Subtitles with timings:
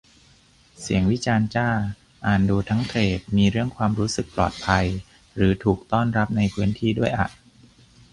[0.81, 1.69] เสียงวิจารณ์จ้า
[2.25, 4.85] อ่านดูทั้งเธรด มีเรื่องความรู้สึกปลอดภัย
[5.35, 7.27] หรือถูกต้อนรับในพื้นที่ด้วยอะ